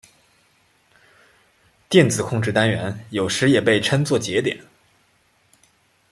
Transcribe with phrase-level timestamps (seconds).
[1.87, 4.59] 电子控制单元有时也被称作节点。